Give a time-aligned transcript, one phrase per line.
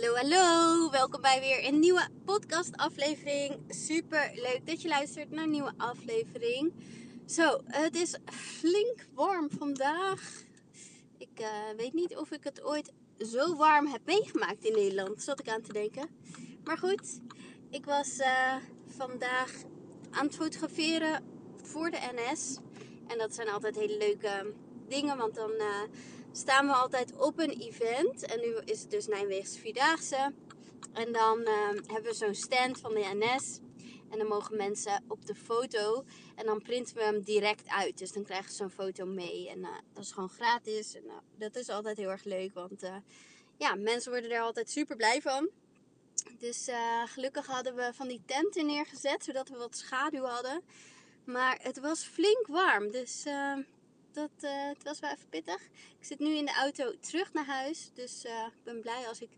[0.00, 0.90] Hallo, hallo.
[0.90, 3.60] Welkom bij weer een nieuwe podcast aflevering.
[3.68, 6.72] Super leuk dat je luistert naar een nieuwe aflevering.
[7.26, 10.42] Zo, het is flink warm vandaag.
[11.18, 15.22] Ik uh, weet niet of ik het ooit zo warm heb meegemaakt in Nederland.
[15.22, 16.08] Zat ik aan te denken.
[16.64, 17.20] Maar goed,
[17.70, 18.54] ik was uh,
[18.86, 19.52] vandaag
[20.10, 21.24] aan het fotograferen
[21.62, 22.58] voor de NS.
[23.06, 24.54] En dat zijn altijd hele leuke
[24.88, 25.50] dingen, want dan...
[25.50, 25.82] Uh,
[26.32, 28.26] staan we altijd op een event.
[28.26, 30.32] En nu is het dus Nijmeegse Vierdaagse.
[30.92, 33.60] En dan uh, hebben we zo'n stand van de NS.
[34.10, 36.04] En dan mogen mensen op de foto.
[36.36, 37.98] En dan printen we hem direct uit.
[37.98, 39.48] Dus dan krijgen ze zo'n foto mee.
[39.48, 40.94] En uh, dat is gewoon gratis.
[40.94, 42.54] En uh, dat is altijd heel erg leuk.
[42.54, 42.96] Want eh,
[43.56, 45.50] ja, mensen worden er altijd super blij van.
[46.38, 46.68] Dus
[47.04, 49.24] gelukkig hadden we van die tenten neergezet.
[49.24, 50.62] Zodat we wat schaduw hadden.
[51.24, 52.90] Maar het was flink warm.
[52.90, 53.24] Dus
[54.14, 55.62] dat, uh, het was wel even pittig.
[55.98, 57.90] Ik zit nu in de auto terug naar huis.
[57.94, 59.30] Dus uh, ik ben blij als ik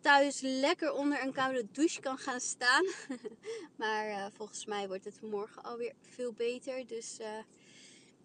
[0.00, 2.84] thuis lekker onder een koude douche kan gaan staan.
[3.76, 6.86] maar uh, volgens mij wordt het morgen alweer veel beter.
[6.86, 7.16] Dus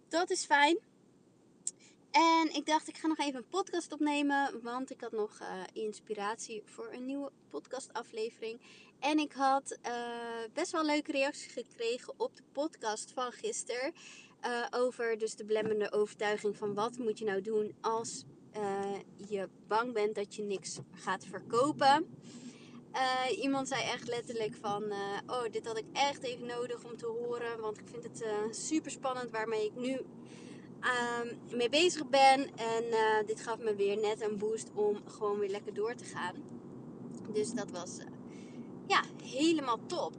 [0.07, 0.77] dat is fijn.
[2.11, 4.61] En ik dacht, ik ga nog even een podcast opnemen.
[4.61, 5.39] Want ik had nog
[5.73, 8.61] inspiratie voor een nieuwe podcastaflevering.
[8.99, 9.77] En ik had
[10.53, 13.93] best wel leuke reacties gekregen op de podcast van gisteren.
[14.45, 18.25] Uh, over dus de belemmerende overtuiging van wat moet je nou doen als
[18.57, 22.17] uh, je bang bent dat je niks gaat verkopen.
[22.93, 24.83] Uh, iemand zei echt letterlijk van,
[25.27, 28.91] oh dit had ik echt even nodig om te horen, want ik vind het super
[28.91, 30.01] spannend waarmee ik nu
[30.79, 32.39] ehm, mee bezig ben.
[32.55, 32.83] En
[33.25, 36.35] dit gaf me weer net een boost om gewoon weer lekker door te gaan.
[37.33, 37.97] Dus dat was
[38.87, 40.13] ja, helemaal top.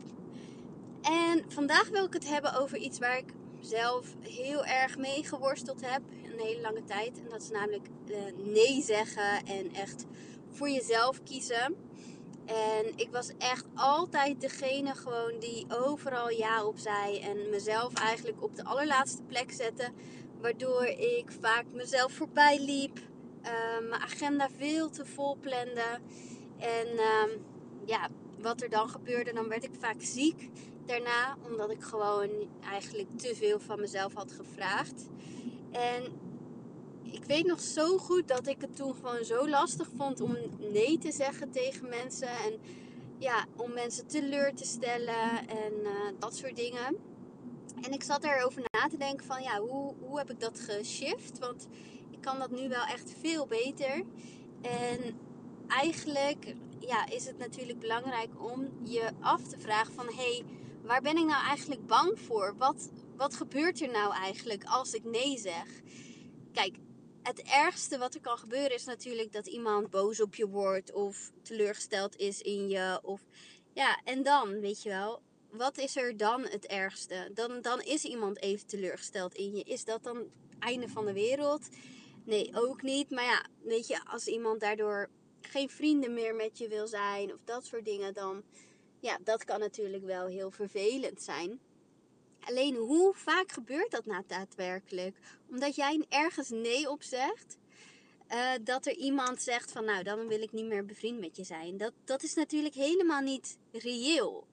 [1.02, 3.32] En vandaag wil ik het hebben over iets waar ik
[3.64, 6.02] zelf heel erg mee geworsteld heb
[6.34, 7.18] een hele lange tijd.
[7.18, 8.16] En dat is namelijk uh,
[8.52, 10.04] nee zeggen en echt
[10.50, 11.76] voor jezelf kiezen.
[12.44, 17.18] En ik was echt altijd degene gewoon die overal ja op zei.
[17.18, 19.90] En mezelf eigenlijk op de allerlaatste plek zette.
[20.40, 22.98] Waardoor ik vaak mezelf voorbij liep.
[22.98, 26.00] Uh, mijn agenda veel te vol plande.
[26.58, 27.36] En uh,
[27.84, 30.50] ja, wat er dan gebeurde, dan werd ik vaak ziek
[30.86, 32.30] daarna, omdat ik gewoon
[32.70, 35.06] eigenlijk te veel van mezelf had gevraagd.
[35.70, 36.02] En
[37.02, 40.98] ik weet nog zo goed dat ik het toen gewoon zo lastig vond om nee
[40.98, 42.28] te zeggen tegen mensen.
[42.28, 42.60] En
[43.18, 46.96] ja, om mensen teleur te stellen en uh, dat soort dingen.
[47.82, 51.38] En ik zat erover na te denken van ja, hoe, hoe heb ik dat geshift?
[51.38, 51.66] Want
[52.10, 54.02] ik kan dat nu wel echt veel beter.
[54.60, 55.18] En
[55.66, 60.44] eigenlijk ja, is het natuurlijk belangrijk om je af te vragen van hey,
[60.84, 62.54] waar ben ik nou eigenlijk bang voor?
[62.58, 65.66] Wat, wat gebeurt er nou eigenlijk als ik nee zeg?
[66.52, 66.76] Kijk,
[67.22, 71.30] het ergste wat er kan gebeuren is natuurlijk dat iemand boos op je wordt of
[71.42, 73.00] teleurgesteld is in je.
[73.02, 73.20] Of
[73.72, 77.30] ja, en dan, weet je wel, wat is er dan het ergste?
[77.34, 79.62] Dan, dan is iemand even teleurgesteld in je.
[79.62, 80.28] Is dat dan het
[80.58, 81.68] einde van de wereld?
[82.24, 83.10] Nee, ook niet.
[83.10, 87.40] Maar ja, weet je, als iemand daardoor geen vrienden meer met je wil zijn of
[87.44, 88.42] dat soort dingen, dan
[89.04, 91.60] ja, dat kan natuurlijk wel heel vervelend zijn.
[92.40, 95.16] Alleen hoe vaak gebeurt dat nou daadwerkelijk?
[95.50, 97.56] Omdat jij ergens nee op zegt,
[98.32, 101.44] uh, dat er iemand zegt van nou, dan wil ik niet meer bevriend met je
[101.44, 101.76] zijn.
[101.76, 104.46] Dat, dat is natuurlijk helemaal niet reëel.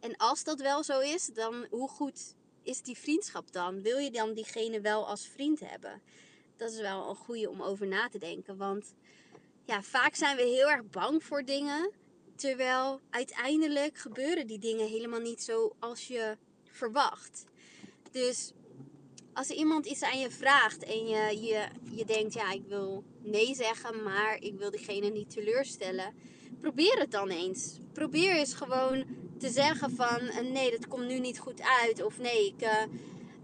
[0.00, 3.82] En als dat wel zo is, dan hoe goed is die vriendschap dan?
[3.82, 6.02] Wil je dan diegene wel als vriend hebben?
[6.56, 8.56] Dat is wel een goede om over na te denken.
[8.56, 8.94] Want
[9.64, 12.02] ja, vaak zijn we heel erg bang voor dingen.
[12.34, 17.44] Terwijl uiteindelijk gebeuren die dingen helemaal niet zo als je verwacht.
[18.10, 18.52] Dus
[19.32, 23.54] als iemand iets aan je vraagt en je, je, je denkt, ja, ik wil nee
[23.54, 26.14] zeggen, maar ik wil diegene niet teleurstellen.
[26.60, 27.78] Probeer het dan eens.
[27.92, 29.04] Probeer eens gewoon
[29.38, 32.02] te zeggen van, eh, nee, dat komt nu niet goed uit.
[32.02, 32.82] Of nee, ik, uh,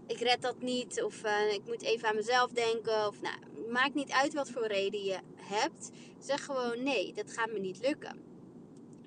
[0.07, 1.03] ik red dat niet.
[1.03, 3.07] Of uh, ik moet even aan mezelf denken.
[3.07, 3.35] Of nou,
[3.71, 5.89] maakt niet uit wat voor reden je hebt.
[6.19, 8.30] Zeg gewoon, nee, dat gaat me niet lukken.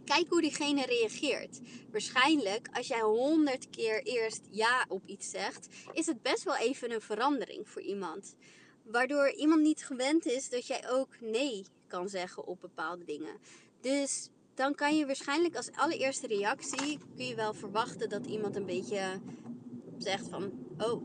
[0.04, 1.60] Kijk hoe diegene reageert.
[1.90, 6.92] Waarschijnlijk, als jij honderd keer eerst ja op iets zegt, is het best wel even
[6.92, 8.34] een verandering voor iemand.
[8.82, 13.36] Waardoor iemand niet gewend is dat jij ook nee kan zeggen op bepaalde dingen.
[13.80, 18.66] Dus dan kan je waarschijnlijk als allereerste reactie kun je wel verwachten dat iemand een
[18.66, 19.20] beetje
[19.98, 21.02] zegt van oh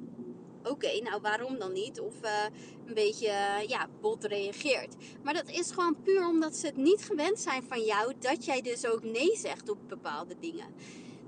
[0.64, 2.00] oké, nou waarom dan niet?
[2.00, 2.44] Of uh,
[2.86, 4.96] een beetje uh, ja, bot reageert.
[5.24, 8.62] Maar dat is gewoon puur omdat ze het niet gewend zijn van jou dat jij
[8.62, 10.74] dus ook nee zegt op bepaalde dingen.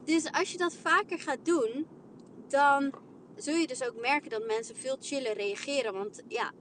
[0.03, 1.87] Dus als je dat vaker gaat doen,
[2.47, 2.93] dan
[3.35, 5.93] zul je dus ook merken dat mensen veel chiller reageren.
[5.93, 6.51] Want ja,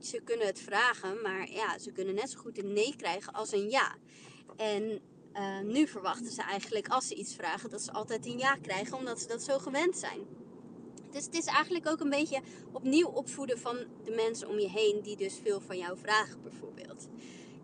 [0.00, 3.52] ze kunnen het vragen, maar ja, ze kunnen net zo goed een nee krijgen als
[3.52, 3.96] een ja.
[4.56, 5.00] En
[5.34, 8.96] uh, nu verwachten ze eigenlijk, als ze iets vragen, dat ze altijd een ja krijgen,
[8.96, 10.20] omdat ze dat zo gewend zijn.
[11.16, 12.40] Dus het is eigenlijk ook een beetje
[12.72, 17.08] opnieuw opvoeden van de mensen om je heen, die dus veel van jou vragen, bijvoorbeeld.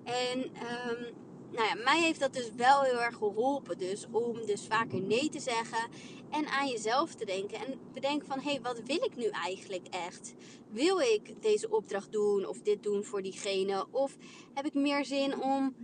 [0.04, 1.14] En um,
[1.50, 3.78] nou ja, mij heeft dat dus wel heel erg geholpen.
[3.78, 5.88] Dus om dus vaker nee te zeggen
[6.30, 7.58] en aan jezelf te denken.
[7.58, 10.34] En bedenken van, hé, hey, wat wil ik nu eigenlijk echt?
[10.70, 13.86] Wil ik deze opdracht doen of dit doen voor diegene?
[13.90, 14.16] Of
[14.54, 15.74] heb ik meer zin om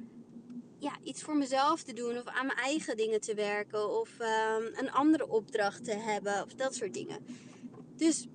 [0.79, 4.70] ja, iets voor mezelf te doen of aan mijn eigen dingen te werken of um,
[4.75, 7.47] een andere opdracht te hebben of dat soort dingen.
[7.98, 8.26] Dus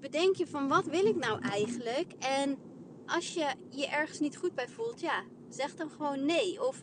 [0.00, 2.12] bedenk je van wat wil ik nou eigenlijk?
[2.18, 2.58] En
[3.06, 6.66] als je je ergens niet goed bij voelt, ja, zeg dan gewoon nee.
[6.66, 6.82] Of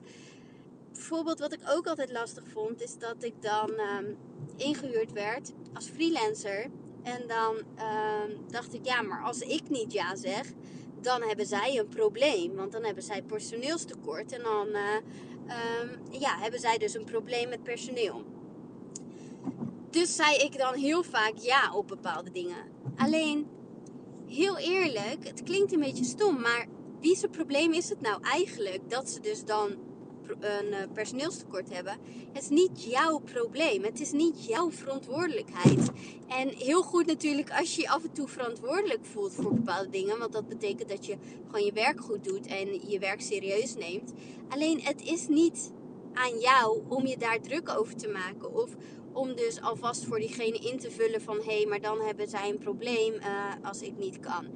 [0.94, 4.18] bijvoorbeeld wat ik ook altijd lastig vond, is dat ik dan um,
[4.58, 6.70] ingehuurd werd als freelancer.
[7.04, 10.52] En dan um, dacht ik, ja, maar als ik niet ja zeg,
[11.02, 12.56] dan hebben zij een probleem.
[12.56, 14.32] Want dan hebben zij personeelstekort.
[14.32, 14.96] En dan uh,
[15.82, 18.24] um, ja, hebben zij dus een probleem met personeel.
[19.90, 22.58] Dus zei ik dan heel vaak ja op bepaalde dingen.
[22.98, 23.48] Alleen,
[24.28, 26.68] heel eerlijk, het klinkt een beetje stom, maar
[27.00, 29.78] wie zijn probleem is het nou eigenlijk dat ze dus dan
[30.40, 31.98] een eh, personeelstekort hebben.
[32.34, 33.84] Het is niet jouw probleem.
[33.84, 35.90] Het is niet jouw verantwoordelijkheid.
[36.28, 40.20] En heel goed natuurlijk als je je af en toe verantwoordelijk voelt voor bepaalde dingen.
[40.20, 44.14] Want dat betekent dat je gewoon je werk goed doet en je werk serieus neemt.
[44.50, 45.72] Alleen het is niet
[46.14, 48.54] aan jou om je daar druk over te maken.
[48.54, 48.70] Of
[49.14, 52.50] om dus alvast voor diegene in te vullen van hé, hey, maar dan hebben zij
[52.50, 54.48] een probleem uh, als ik niet kan.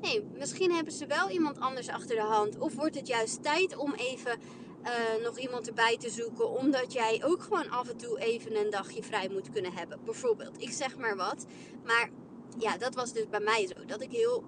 [0.00, 2.58] Nee, misschien hebben ze wel iemand anders achter de hand.
[2.58, 4.38] Of wordt het juist tijd om even
[4.84, 6.50] uh, nog iemand erbij te zoeken.
[6.50, 9.98] Omdat jij ook gewoon af en toe even een dagje vrij moet kunnen hebben.
[10.04, 11.46] Bijvoorbeeld, ik zeg maar wat.
[11.84, 12.10] Maar
[12.58, 13.84] ja, dat was dus bij mij zo.
[13.86, 14.44] Dat ik heel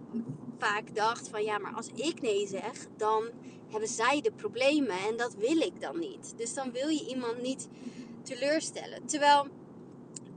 [0.59, 3.25] vaak dacht van ja, maar als ik nee zeg, dan
[3.71, 4.97] hebben zij de problemen.
[5.09, 6.35] En dat wil ik dan niet.
[6.37, 7.69] Dus dan wil je iemand niet
[8.23, 9.07] teleurstellen.
[9.07, 9.47] Terwijl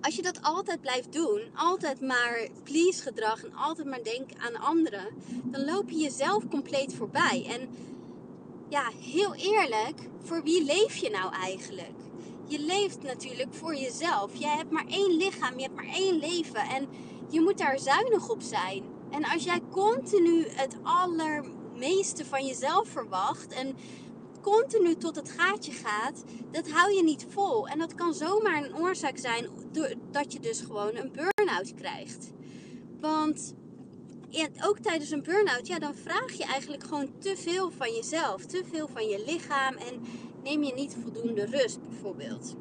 [0.01, 4.55] als je dat altijd blijft doen, altijd maar please gedrag en altijd maar denken aan
[4.55, 5.07] anderen,
[5.43, 7.45] dan loop je jezelf compleet voorbij.
[7.49, 7.69] En
[8.69, 11.95] ja, heel eerlijk, voor wie leef je nou eigenlijk?
[12.47, 14.35] Je leeft natuurlijk voor jezelf.
[14.35, 16.87] Je hebt maar één lichaam, je hebt maar één leven en
[17.29, 18.83] je moet daar zuinig op zijn.
[19.11, 23.75] En als jij continu het allermeeste van jezelf verwacht en
[24.51, 27.67] continu tot het gaatje gaat, dat hou je niet vol.
[27.67, 29.49] En dat kan zomaar een oorzaak zijn
[30.11, 32.31] dat je dus gewoon een burn-out krijgt.
[32.99, 33.53] Want
[34.63, 38.63] ook tijdens een burn-out, ja, dan vraag je eigenlijk gewoon te veel van jezelf, te
[38.71, 40.01] veel van je lichaam en
[40.43, 42.55] neem je niet voldoende rust bijvoorbeeld.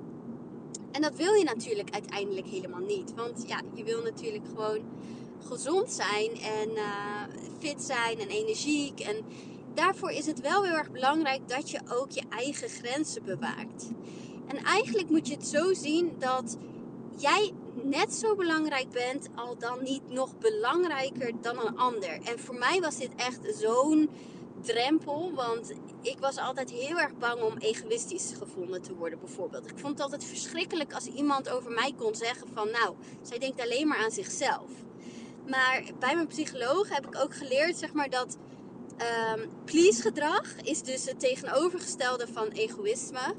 [0.93, 4.81] En dat wil je natuurlijk uiteindelijk helemaal niet, want ja, je wil natuurlijk gewoon
[5.49, 7.23] gezond zijn en uh,
[7.59, 9.17] fit zijn en energiek en
[9.75, 13.91] daarvoor is het wel heel erg belangrijk dat je ook je eigen grenzen bewaakt.
[14.47, 16.57] En eigenlijk moet je het zo zien dat
[17.17, 22.21] jij net zo belangrijk bent, al dan niet nog belangrijker dan een ander.
[22.25, 24.11] En voor mij was dit echt zo'n
[24.61, 25.73] drempel, want
[26.03, 29.71] ik was altijd heel erg bang om egoïstisch gevonden te worden, bijvoorbeeld.
[29.71, 33.61] Ik vond het altijd verschrikkelijk als iemand over mij kon zeggen van, nou, zij denkt
[33.61, 34.71] alleen maar aan zichzelf.
[35.49, 38.37] Maar bij mijn psycholoog heb ik ook geleerd, zeg maar, dat
[38.99, 43.35] um, please gedrag is dus het tegenovergestelde van egoïsme.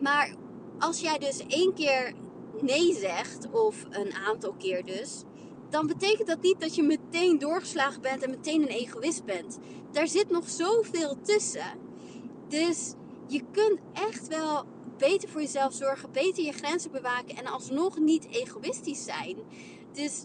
[0.00, 0.34] Maar
[0.78, 2.12] als jij dus één keer
[2.60, 5.22] nee zegt, of een aantal keer dus,
[5.70, 9.58] dan betekent dat niet dat je meteen doorgeslagen bent en meteen een egoïst bent.
[9.92, 11.78] Daar zit nog zoveel tussen.
[12.48, 12.94] Dus
[13.26, 14.64] je kunt echt wel
[14.98, 19.36] beter voor jezelf zorgen, beter je grenzen bewaken en alsnog niet egoïstisch zijn.
[19.92, 20.24] Dus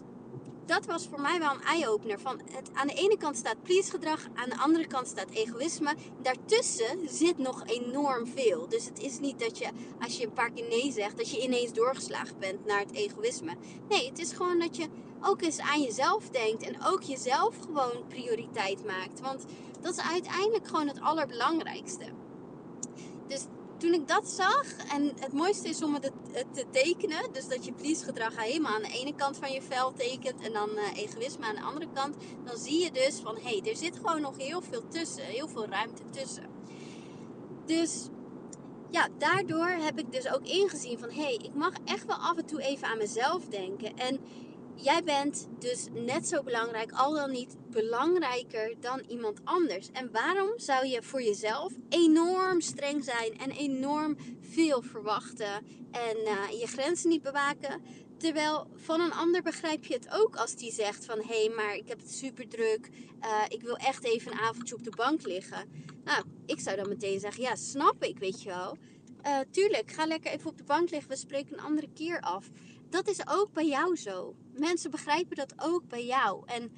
[0.68, 2.20] dat was voor mij wel een eye-opener.
[2.20, 5.94] Van het, aan de ene kant staat please gedrag, aan de andere kant staat egoïsme.
[6.22, 8.68] Daartussen zit nog enorm veel.
[8.68, 9.68] Dus het is niet dat je,
[10.00, 13.56] als je een paar keer nee zegt, dat je ineens doorgeslagen bent naar het egoïsme.
[13.88, 14.86] Nee, het is gewoon dat je
[15.22, 19.20] ook eens aan jezelf denkt en ook jezelf gewoon prioriteit maakt.
[19.20, 19.44] Want
[19.80, 22.04] dat is uiteindelijk gewoon het allerbelangrijkste.
[23.78, 26.12] Toen ik dat zag, en het mooiste is om het
[26.52, 29.92] te tekenen, dus dat je please gedrag helemaal aan de ene kant van je vel
[29.92, 33.58] tekent en dan uh, egoïsme aan de andere kant, dan zie je dus van hé,
[33.58, 36.46] hey, er zit gewoon nog heel veel tussen, heel veel ruimte tussen.
[37.66, 38.08] Dus
[38.90, 42.36] ja, daardoor heb ik dus ook ingezien van hé, hey, ik mag echt wel af
[42.36, 43.96] en toe even aan mezelf denken.
[43.96, 44.20] En
[44.82, 49.90] jij bent dus net zo belangrijk, al dan niet belangrijker dan iemand anders.
[49.92, 56.60] En waarom zou je voor jezelf enorm streng zijn en enorm veel verwachten en uh,
[56.60, 57.82] je grenzen niet bewaken?
[58.16, 61.74] Terwijl van een ander begrijp je het ook als die zegt van hé, hey, maar
[61.74, 62.88] ik heb het super druk,
[63.20, 65.86] uh, ik wil echt even een avondje op de bank liggen.
[66.04, 68.76] Nou, ik zou dan meteen zeggen, ja, snap ik, weet je wel.
[69.26, 71.10] Uh, tuurlijk, ga lekker even op de bank liggen.
[71.10, 72.50] We spreken een andere keer af.
[72.90, 74.34] Dat is ook bij jou zo.
[74.52, 76.42] Mensen begrijpen dat ook bij jou.
[76.46, 76.72] En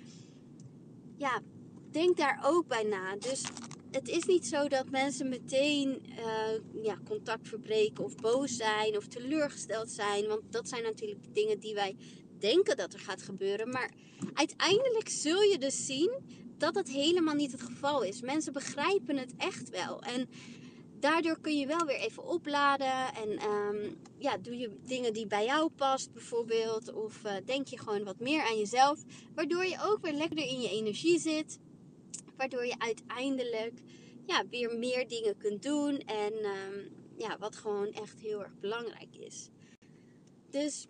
[1.16, 1.40] ja,
[1.90, 3.16] denk daar ook bij na.
[3.16, 3.42] Dus
[3.90, 9.06] het is niet zo dat mensen meteen uh, ja, contact verbreken of boos zijn of
[9.06, 10.26] teleurgesteld zijn.
[10.26, 11.96] Want dat zijn natuurlijk dingen die wij
[12.38, 13.68] denken dat er gaat gebeuren.
[13.68, 13.90] Maar
[14.34, 16.10] uiteindelijk zul je dus zien
[16.58, 18.20] dat het helemaal niet het geval is.
[18.20, 20.02] Mensen begrijpen het echt wel.
[20.02, 20.28] En
[21.00, 23.14] daardoor kun je wel weer even opladen.
[23.14, 26.92] En um, ja, doe je dingen die bij jou past, bijvoorbeeld.
[26.92, 29.02] Of uh, denk je gewoon wat meer aan jezelf.
[29.34, 31.58] Waardoor je ook weer lekker in je energie zit.
[32.36, 33.80] Waardoor je uiteindelijk
[34.26, 35.98] ja, weer meer dingen kunt doen.
[35.98, 39.48] En um, ja, wat gewoon echt heel erg belangrijk is.
[40.50, 40.86] Dus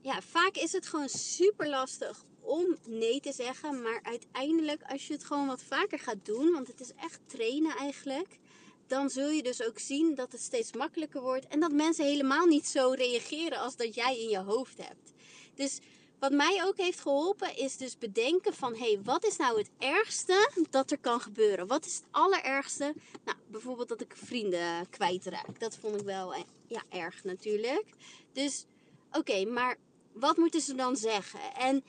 [0.00, 3.82] ja, vaak is het gewoon super lastig om nee te zeggen.
[3.82, 7.76] Maar uiteindelijk, als je het gewoon wat vaker gaat doen, want het is echt trainen
[7.76, 8.38] eigenlijk,
[8.86, 12.46] dan zul je dus ook zien dat het steeds makkelijker wordt en dat mensen helemaal
[12.46, 15.12] niet zo reageren als dat jij in je hoofd hebt.
[15.54, 15.78] Dus
[16.18, 19.70] wat mij ook heeft geholpen is dus bedenken van hé, hey, wat is nou het
[19.78, 21.66] ergste dat er kan gebeuren?
[21.66, 22.94] Wat is het allerergste?
[23.24, 25.60] Nou, bijvoorbeeld dat ik vrienden kwijtraak.
[25.60, 27.84] Dat vond ik wel eh, ja, erg natuurlijk.
[28.32, 28.64] Dus
[29.12, 29.76] oké, maar
[30.12, 31.54] wat moeten ze dan zeggen?
[31.54, 31.84] En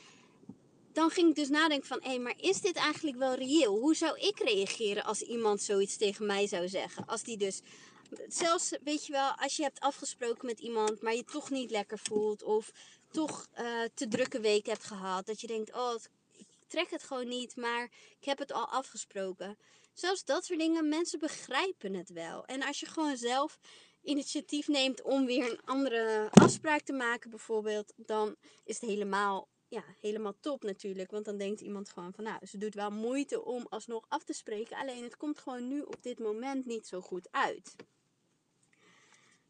[0.98, 3.80] dan ging ik dus nadenken van, hé, maar is dit eigenlijk wel reëel?
[3.80, 7.06] Hoe zou ik reageren als iemand zoiets tegen mij zou zeggen?
[7.06, 7.62] Als die dus,
[8.28, 12.00] zelfs, weet je wel, als je hebt afgesproken met iemand, maar je toch niet lekker
[12.00, 12.72] voelt of
[13.12, 15.96] toch uh, te drukke week hebt gehad, dat je denkt, oh,
[16.32, 17.84] ik trek het gewoon niet, maar
[18.20, 19.58] ik heb het al afgesproken.
[19.94, 22.46] Zelfs dat soort dingen, mensen begrijpen het wel.
[22.46, 23.60] En als je gewoon zelf
[24.04, 28.36] initiatief neemt om weer een andere afspraak te maken, bijvoorbeeld, dan
[28.66, 31.12] is het helemaal ja, helemaal top natuurlijk.
[31.12, 34.34] Want dan denkt iemand gewoon van, nou, ze doet wel moeite om alsnog af te
[34.34, 34.78] spreken.
[34.78, 37.76] Alleen het komt gewoon nu op dit moment niet zo goed uit.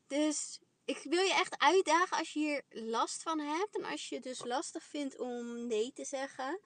[0.07, 3.77] Dus ik wil je echt uitdagen als je hier last van hebt.
[3.77, 6.59] En als je het dus lastig vindt om nee te zeggen.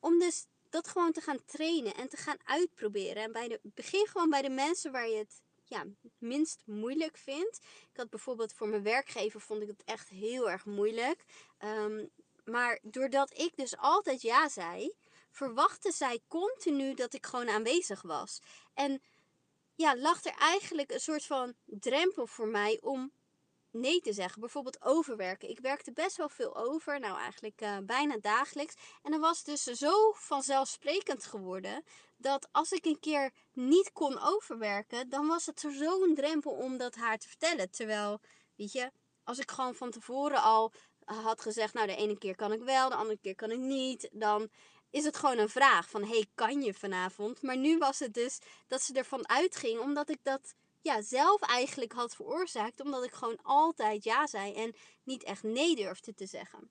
[0.00, 3.22] Om dus dat gewoon te gaan trainen en te gaan uitproberen.
[3.22, 5.84] En bij de, begin gewoon bij de mensen waar je het ja,
[6.18, 7.58] minst moeilijk vindt.
[7.90, 11.24] Ik had bijvoorbeeld voor mijn werkgever vond ik het echt heel erg moeilijk.
[11.58, 12.10] Um,
[12.44, 14.94] maar doordat ik dus altijd ja zei,
[15.30, 18.38] verwachtte zij continu dat ik gewoon aanwezig was.
[18.74, 19.02] En
[19.74, 23.12] ja, lag er eigenlijk een soort van drempel voor mij om
[23.72, 24.40] nee te zeggen.
[24.40, 25.48] Bijvoorbeeld overwerken.
[25.48, 28.74] Ik werkte best wel veel over, nou eigenlijk uh, bijna dagelijks.
[29.02, 31.84] En dan was dus zo vanzelfsprekend geworden
[32.16, 36.94] dat als ik een keer niet kon overwerken, dan was het zo'n drempel om dat
[36.94, 37.70] haar te vertellen.
[37.70, 38.20] Terwijl,
[38.56, 38.90] weet je,
[39.24, 40.72] als ik gewoon van tevoren al
[41.04, 44.08] had gezegd, nou de ene keer kan ik wel, de andere keer kan ik niet,
[44.12, 44.50] dan
[44.90, 47.42] is het gewoon een vraag van, hey, kan je vanavond?
[47.42, 51.92] Maar nu was het dus dat ze ervan uitging, omdat ik dat ja, zelf eigenlijk
[51.92, 56.70] had veroorzaakt, omdat ik gewoon altijd ja zei en niet echt nee durfde te zeggen.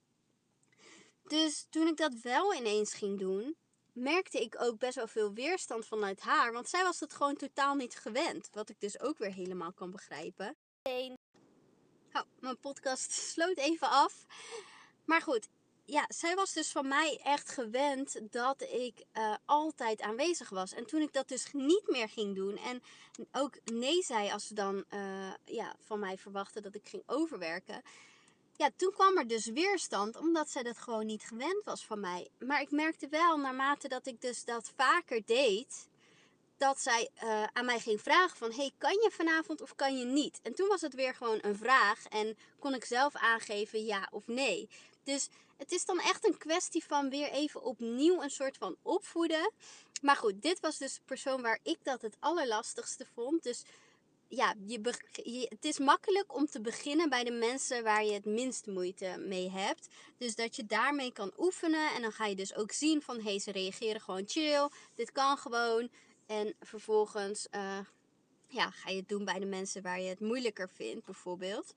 [1.24, 3.56] Dus toen ik dat wel ineens ging doen,
[3.94, 7.76] merkte ik ook best wel veel weerstand vanuit haar, want zij was het gewoon totaal
[7.76, 10.58] niet gewend, wat ik dus ook weer helemaal kan begrijpen.
[12.13, 14.25] Oh, mijn podcast sloot even af.
[15.06, 15.48] Maar goed,
[15.86, 20.74] ja, zij was dus van mij echt gewend dat ik uh, altijd aanwezig was.
[20.74, 22.82] En toen ik dat dus niet meer ging doen en
[23.32, 27.82] ook nee zei als ze dan uh, ja, van mij verwachten dat ik ging overwerken.
[28.56, 32.30] Ja, toen kwam er dus weerstand omdat zij dat gewoon niet gewend was van mij.
[32.39, 35.88] Maar ik merkte wel naarmate dat ik dus dat vaker deed,
[36.62, 38.51] dat zij uh, aan mij ging vragen van...
[38.51, 40.39] hey, kan je vanavond of kan je niet?
[40.41, 44.27] En toen was het weer gewoon een vraag en kon ik zelf aangeven ja of
[44.27, 44.70] nee.
[45.03, 45.27] Dus
[45.58, 49.51] het is dan echt een kwestie van weer even opnieuw een soort van opvoeden.
[50.01, 53.44] Maar goed, dit was dus de persoon waar ik dat het allerlastigste vond.
[53.44, 53.63] Dus
[54.27, 58.65] ja, je, het is makkelijk om te beginnen bij de mensen waar je het minst
[58.65, 59.88] moeite mee hebt.
[60.18, 61.94] Dus dat je daarmee kan oefenen.
[61.96, 64.70] En dan ga je dus ook zien van, hey, ze reageren gewoon chill.
[64.96, 65.89] Dit kan gewoon.
[66.25, 67.80] En vervolgens uh,
[68.48, 71.74] ja, ga je het doen bij de mensen waar je het moeilijker vindt, bijvoorbeeld.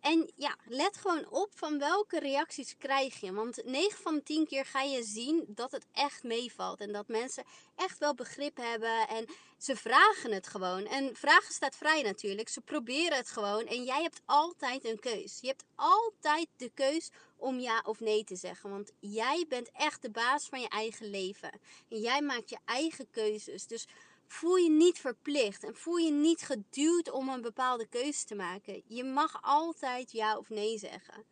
[0.00, 3.32] En ja, let gewoon op van welke reacties krijg je.
[3.32, 6.80] Want 9 van de 10 keer ga je zien dat het echt meevalt.
[6.80, 7.44] En dat mensen
[7.76, 9.08] echt wel begrip hebben.
[9.08, 9.26] En
[9.58, 10.86] ze vragen het gewoon.
[10.86, 12.48] En vragen staat vrij natuurlijk.
[12.48, 13.66] Ze proberen het gewoon.
[13.66, 15.38] En jij hebt altijd een keus.
[15.40, 18.70] Je hebt altijd de keus om ja of nee te zeggen.
[18.70, 21.50] Want jij bent echt de baas van je eigen leven.
[21.88, 23.66] En jij maakt je eigen keuzes.
[23.66, 23.86] Dus
[24.26, 28.82] voel je niet verplicht en voel je niet geduwd om een bepaalde keuze te maken.
[28.86, 31.24] Je mag altijd ja of nee zeggen.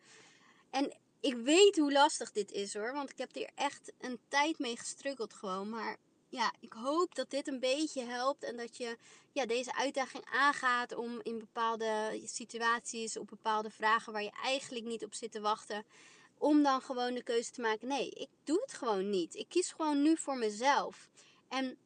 [0.71, 4.59] En ik weet hoe lastig dit is hoor, want ik heb hier echt een tijd
[4.59, 5.69] mee gestruggeld gewoon.
[5.69, 5.97] Maar
[6.35, 8.97] ja, ik hoop dat dit een beetje helpt en dat je
[9.33, 15.05] ja, deze uitdaging aangaat om in bepaalde situaties, op bepaalde vragen waar je eigenlijk niet
[15.05, 15.85] op zit te wachten,
[16.39, 19.35] om dan gewoon de keuze te maken: nee, ik doe het gewoon niet.
[19.35, 21.09] Ik kies gewoon nu voor mezelf.
[21.49, 21.79] En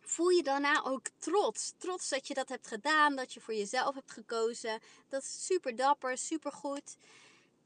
[0.00, 1.72] voel je daarna ook trots.
[1.78, 4.80] Trots dat je dat hebt gedaan, dat je voor jezelf hebt gekozen.
[5.08, 6.96] Dat is super dapper, super goed.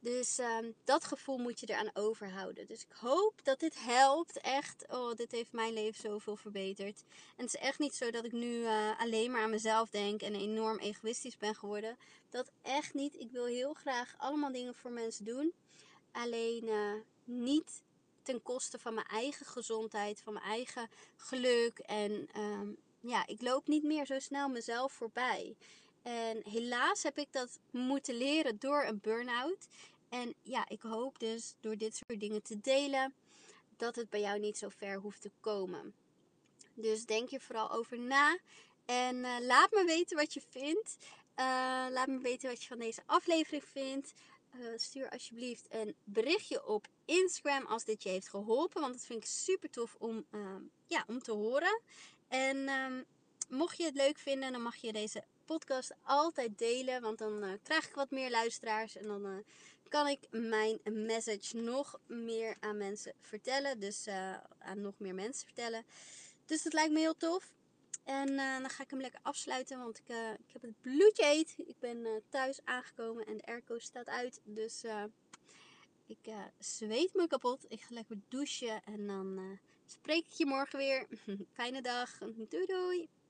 [0.02, 2.66] Dus um, dat gevoel moet je eraan overhouden.
[2.66, 4.40] Dus ik hoop dat dit helpt.
[4.40, 7.02] Echt, oh, dit heeft mijn leven zoveel verbeterd.
[7.37, 10.23] En het is echt niet zo dat ik nu uh, alleen maar aan mezelf denk
[10.23, 11.97] en enorm egoïstisch ben geworden.
[12.30, 13.14] Dat echt niet.
[13.14, 15.52] Ik wil heel graag allemaal dingen voor mensen doen.
[16.12, 16.92] Alleen uh,
[17.25, 17.82] niet
[18.23, 21.78] ten koste van mijn eigen gezondheid, van mijn eigen geluk.
[21.78, 25.56] En um, ja, ik loop niet meer zo snel mezelf voorbij.
[26.02, 29.66] En helaas heb ik dat moeten leren door een burn-out.
[30.12, 33.14] En ja, ik hoop dus door dit soort dingen te delen
[33.76, 35.95] dat het bij jou niet zo ver hoeft te komen.
[36.75, 38.38] Dus denk je vooral over na.
[38.85, 40.97] En uh, laat me weten wat je vindt.
[41.37, 44.12] Uh, laat me weten wat je van deze aflevering vindt.
[44.54, 48.81] Uh, stuur alsjeblieft een berichtje op Instagram als dit je heeft geholpen.
[48.81, 50.25] Want dat vind ik super tof om,
[50.87, 51.81] ja, om te horen.
[52.28, 53.04] En um,
[53.49, 57.02] mocht je het leuk vinden, dan mag je deze podcast altijd delen.
[57.02, 58.97] Want dan krijg ik wat meer luisteraars.
[58.97, 59.45] En dan
[59.92, 63.80] kan ik mijn message nog meer aan mensen vertellen.
[63.80, 65.84] Dus uh, aan nog meer mensen vertellen.
[66.46, 67.52] Dus dat lijkt me heel tof.
[68.04, 71.25] En uh, dan ga ik hem lekker afsluiten, want ik, uh, ik heb het bloedje
[71.25, 71.54] heet.
[71.56, 74.40] Ik ben thuis aangekomen en de airco staat uit.
[74.44, 74.84] Dus
[76.06, 77.64] ik zweet me kapot.
[77.68, 81.06] Ik ga lekker douchen en dan spreek ik je morgen weer.
[81.56, 82.18] Fijne dag.
[82.49, 83.08] Doei doei.